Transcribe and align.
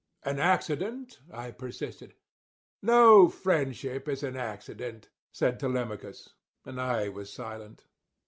"An 0.23 0.39
accident?" 0.39 1.19
I 1.31 1.51
persisted. 1.51 2.15
"No 2.81 3.29
friendship 3.29 4.09
is 4.09 4.23
an 4.23 4.35
accident," 4.35 5.09
said 5.31 5.59
Telemachus; 5.59 6.33
and 6.65 6.81
I 6.81 7.07
was 7.09 7.31
silent. 7.31 7.85